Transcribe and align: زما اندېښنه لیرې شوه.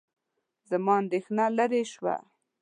زما 0.69 0.93
اندېښنه 1.01 1.45
لیرې 1.57 1.83
شوه. 1.93 2.15